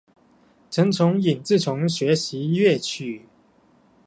[0.71, 3.27] 曾从尹自重学习粤曲。